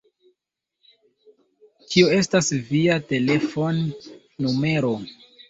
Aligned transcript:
Kio 1.91 2.07
estas 2.21 2.49
via 2.71 2.97
telefon-numero? 3.13 4.93